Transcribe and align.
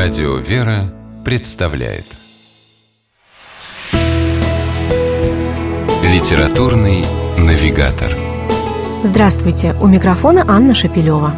Радио 0.00 0.36
«Вера» 0.36 0.94
представляет 1.24 2.04
Литературный 6.04 7.02
навигатор 7.36 8.16
Здравствуйте! 9.02 9.74
У 9.82 9.88
микрофона 9.88 10.44
Анна 10.46 10.76
Шапилева. 10.76 11.34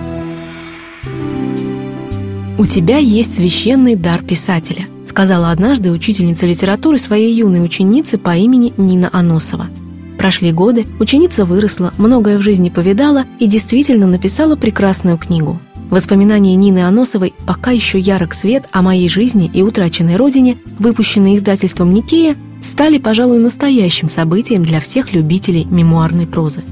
«У 2.58 2.66
тебя 2.66 2.98
есть 2.98 3.34
священный 3.36 3.96
дар 3.96 4.22
писателя», 4.22 4.86
сказала 5.06 5.52
однажды 5.52 5.90
учительница 5.90 6.44
литературы 6.44 6.98
своей 6.98 7.34
юной 7.34 7.64
ученице 7.64 8.18
по 8.18 8.36
имени 8.36 8.74
Нина 8.76 9.08
Аносова. 9.10 9.70
Прошли 10.18 10.52
годы, 10.52 10.84
ученица 10.98 11.46
выросла, 11.46 11.94
многое 11.96 12.36
в 12.36 12.42
жизни 12.42 12.68
повидала 12.68 13.24
и 13.38 13.46
действительно 13.46 14.06
написала 14.06 14.54
прекрасную 14.54 15.16
книгу– 15.16 15.58
Воспоминания 15.90 16.54
Нины 16.54 16.84
Аносовой 16.86 17.34
«Пока 17.46 17.72
еще 17.72 17.98
ярок 17.98 18.32
свет 18.32 18.64
о 18.70 18.80
моей 18.80 19.08
жизни 19.08 19.50
и 19.52 19.62
утраченной 19.62 20.16
родине», 20.16 20.56
выпущенные 20.78 21.36
издательством 21.36 21.92
«Никея», 21.92 22.36
стали, 22.62 22.98
пожалуй, 22.98 23.40
настоящим 23.40 24.08
событием 24.08 24.64
для 24.64 24.80
всех 24.80 25.12
любителей 25.12 25.64
мемуарной 25.64 26.28
прозы. 26.28 26.62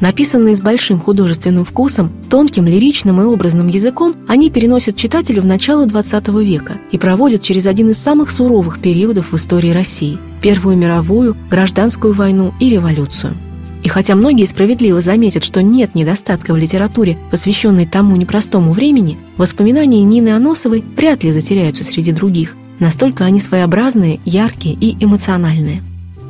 Написанные 0.00 0.56
с 0.56 0.60
большим 0.60 0.98
художественным 0.98 1.64
вкусом, 1.64 2.10
тонким, 2.28 2.66
лиричным 2.66 3.20
и 3.20 3.24
образным 3.24 3.68
языком, 3.68 4.16
они 4.26 4.50
переносят 4.50 4.96
читателя 4.96 5.40
в 5.40 5.46
начало 5.46 5.86
XX 5.86 6.44
века 6.44 6.78
и 6.90 6.98
проводят 6.98 7.42
через 7.42 7.66
один 7.66 7.90
из 7.90 7.98
самых 7.98 8.30
суровых 8.30 8.80
периодов 8.80 9.30
в 9.30 9.36
истории 9.36 9.70
России– 9.70 10.18
Первую 10.42 10.76
мировую, 10.76 11.36
гражданскую 11.48 12.12
войну 12.12 12.52
и 12.60 12.68
революцию– 12.68 13.34
и 13.84 13.88
хотя 13.88 14.14
многие 14.14 14.46
справедливо 14.46 15.02
заметят, 15.02 15.44
что 15.44 15.62
нет 15.62 15.94
недостатка 15.94 16.54
в 16.54 16.56
литературе, 16.56 17.18
посвященной 17.30 17.84
тому 17.84 18.16
непростому 18.16 18.72
времени, 18.72 19.18
воспоминания 19.36 20.02
Нины 20.02 20.30
Аносовой 20.30 20.82
вряд 20.96 21.22
ли 21.22 21.30
затеряются 21.30 21.84
среди 21.84 22.10
других. 22.10 22.56
Настолько 22.78 23.26
они 23.26 23.40
своеобразные, 23.40 24.20
яркие 24.24 24.74
и 24.74 24.96
эмоциональные. 25.04 25.82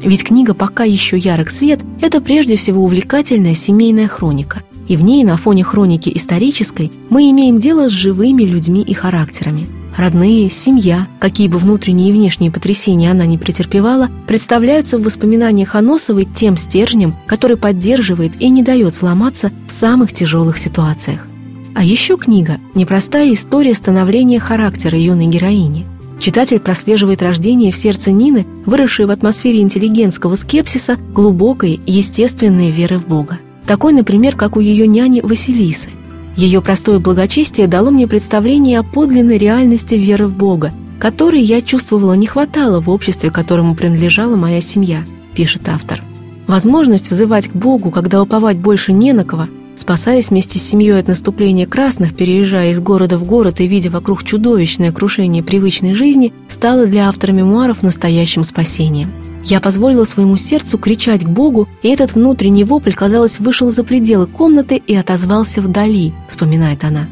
Ведь 0.03 0.25
книга 0.25 0.53
«Пока 0.53 0.83
еще 0.83 1.17
ярок 1.17 1.49
свет»— 1.49 1.81
это 2.01 2.21
прежде 2.21 2.57
всего 2.57 2.83
увлекательная 2.83 3.55
семейная 3.55 4.09
хроника. 4.09 4.65
И 4.89 4.97
в 4.97 5.05
ней, 5.05 5.23
на 5.23 5.37
фоне 5.37 5.63
хроники 5.63 6.11
исторической, 6.13 6.91
мы 7.09 7.31
имеем 7.31 7.61
дело 7.61 7.89
с 7.89 7.93
живыми 7.93 8.43
людьми 8.43 8.83
и 8.83 8.95
характерами– 8.95 9.69
Родные, 9.97 10.51
семья, 10.51 11.07
какие 11.21 11.47
бы 11.47 11.59
внутренние 11.59 12.11
и 12.11 12.13
внешние 12.13 12.51
потрясения 12.51 13.13
она 13.13 13.27
не 13.27 13.39
претерпевала, 13.39 14.11
представляются 14.27 14.99
в 14.99 15.03
воспоминаниях 15.03 15.77
Аносовой 15.77 16.25
тем 16.25 16.57
стержнем, 16.57 17.15
который 17.27 17.57
поддерживает 17.57 18.41
и 18.41 18.49
не 18.49 18.65
дает 18.65 18.97
сломаться 18.97 19.53
в 19.69 19.73
самых 19.73 20.13
тяжелых 20.13 20.59
ситуациях. 20.59 21.29
А 21.77 21.85
еще 21.85 22.17
книга– 22.17 22.59
непростая 22.75 23.33
история 23.33 23.75
становления 23.75 24.41
характера 24.41 24.99
юной 24.99 25.27
героини. 25.27 25.87
Читатель 26.19 26.59
прослеживает 26.59 27.23
рождение 27.23 27.71
в 27.71 27.77
сердце 27.77 28.11
Нины, 28.11 28.47
выросшей 28.67 29.07
в 29.07 29.11
атмосфере 29.11 29.61
интеллигентского 29.61 30.35
скепсиса, 30.35 30.97
глубокой, 31.13 31.81
естественной 31.87 32.71
веры 32.71 32.99
в 32.99 33.07
Бога. 33.07 33.39
Такой, 33.67 33.93
например, 33.93 34.37
как 34.37 34.57
у 34.57 34.61
ее 34.61 34.89
няни 34.89 35.21
Василисы– 35.21 35.91
ее 36.37 36.61
простое 36.61 36.99
благочестие 36.99 37.69
дало 37.69 37.91
мне 37.91 38.07
представление 38.09 38.81
о 38.81 38.83
подлинной 38.83 39.39
реальности 39.39 39.95
веры 39.95 40.27
в 40.27 40.35
Бога, 40.35 40.73
которой 40.99 41.41
я 41.41 41.61
чувствовала 41.61 42.15
не 42.15 42.27
хватало 42.27 42.81
в 42.81 42.91
обществе, 42.91 43.31
которому 43.31 43.75
принадлежала 43.75 44.37
моя 44.37 44.61
семья, 44.61 45.05
пишет 45.35 45.69
автор. 45.69 46.03
Возможность 46.47 47.11
взывать 47.11 47.49
к 47.49 47.55
Богу, 47.55 47.91
когда 47.91 48.21
уповать 48.21 48.59
больше 48.59 48.93
не 48.93 49.13
на 49.13 49.25
кого, 49.25 49.47
спасаясь 49.77 50.31
вместе 50.31 50.59
с 50.59 50.63
семьей 50.63 50.99
от 50.99 51.09
наступления 51.09 51.67
красных, 51.67 52.15
переезжая 52.15 52.71
из 52.71 52.81
города 52.81 53.17
в 53.17 53.25
город 53.25 53.61
и 53.61 53.67
видя 53.67 53.91
вокруг 53.91 54.25
чудовищное 54.25 54.93
крушение 54.93 55.43
привычной 55.43 55.95
жизни, 55.95 56.33
стала 56.49 56.87
для 56.87 57.09
автора 57.09 57.33
мемуаров 57.33 57.83
настоящим 57.83 58.43
спасением– 58.43 59.13
я 59.45 59.61
позволила 59.61 60.05
своему 60.05 60.37
сердцу 60.37 60.79
кричать 60.79 61.25
к 61.25 61.29
Богу, 61.29 61.69
и 61.83 61.89
этот 61.89 62.15
внутренний 62.15 62.65
вопль, 62.65 62.93
казалось, 62.93 63.41
вышел 63.41 63.71
за 63.71 63.85
пределы 63.85 64.27
комнаты 64.27 64.77
и 64.77 64.95
отозвался 64.95 65.61
вдали, 65.61 66.13
вспоминает 66.29 66.85
она. 66.85 67.07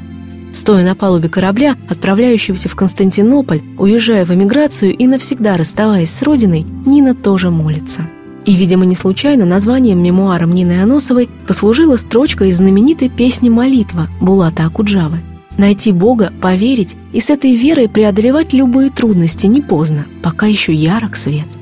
Стоя 0.52 0.84
на 0.84 0.94
палубе 0.94 1.28
корабля, 1.28 1.76
отправляющегося 1.88 2.68
в 2.68 2.74
Константинополь, 2.74 3.62
уезжая 3.78 4.24
в 4.24 4.34
эмиграцию 4.34 4.94
и 4.94 5.06
навсегда 5.06 5.56
расставаясь 5.56 6.10
с 6.10 6.22
родиной, 6.22 6.64
Нина 6.86 7.14
тоже 7.14 7.50
молится. 7.50 8.06
И, 8.44 8.54
видимо, 8.54 8.84
не 8.84 8.96
случайно 8.96 9.44
названием 9.44 10.02
мемуаром 10.02 10.52
Нины 10.52 10.82
Аносовой 10.82 11.28
послужила 11.46 11.96
строчка 11.96 12.44
из 12.44 12.56
знаменитой 12.56 13.08
песни 13.08 13.48
«Молитва» 13.48 14.08
Булата 14.20 14.66
Акуджавы. 14.66 15.20
Найти 15.58 15.92
Бога, 15.92 16.32
поверить 16.40 16.96
и 17.12 17.20
с 17.20 17.30
этой 17.30 17.54
верой 17.54 17.88
преодолевать 17.88 18.52
любые 18.52 18.90
трудности 18.90 19.46
не 19.46 19.60
поздно, 19.60 20.06
пока 20.22 20.46
еще 20.46 20.74
ярок 20.74 21.14
свет– 21.14 21.46